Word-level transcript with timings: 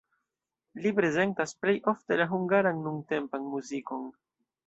Li 0.85 0.93
prezentas 0.99 1.53
plej 1.65 1.75
ofte 1.93 2.17
la 2.21 2.27
hungaran 2.33 2.81
nuntempan 2.87 3.47
muzikon. 3.53 4.09